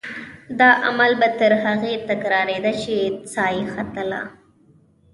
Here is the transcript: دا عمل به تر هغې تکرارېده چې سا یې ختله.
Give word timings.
دا 0.59 0.69
عمل 0.87 1.11
به 1.19 1.29
تر 1.39 1.51
هغې 1.63 1.93
تکرارېده 2.09 2.71
چې 2.83 2.95
سا 3.33 3.45
یې 3.55 3.63
ختله. 3.73 4.21